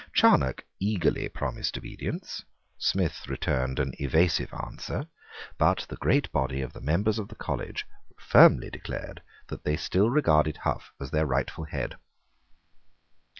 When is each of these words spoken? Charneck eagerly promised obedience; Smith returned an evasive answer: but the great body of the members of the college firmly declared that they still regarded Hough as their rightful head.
Charneck 0.15 0.63
eagerly 0.79 1.29
promised 1.29 1.77
obedience; 1.77 2.43
Smith 2.79 3.27
returned 3.27 3.77
an 3.77 3.93
evasive 3.99 4.51
answer: 4.51 5.05
but 5.59 5.85
the 5.89 5.95
great 5.95 6.31
body 6.31 6.61
of 6.63 6.73
the 6.73 6.81
members 6.81 7.19
of 7.19 7.27
the 7.27 7.35
college 7.35 7.85
firmly 8.17 8.71
declared 8.71 9.21
that 9.49 9.63
they 9.63 9.77
still 9.77 10.09
regarded 10.09 10.57
Hough 10.57 10.91
as 10.99 11.11
their 11.11 11.27
rightful 11.27 11.65
head. 11.65 11.97